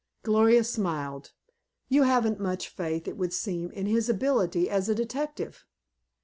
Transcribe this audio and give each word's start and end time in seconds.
Gloria 0.23 0.63
smiled. 0.63 1.31
"You 1.87 2.01
haven't 2.01 2.39
much 2.39 2.69
faith, 2.69 3.07
it 3.07 3.17
would 3.17 3.33
seem, 3.33 3.69
in 3.69 3.85
his 3.85 4.09
ability 4.09 4.67
as 4.67 4.89
a 4.89 4.95
detective. 4.95 5.63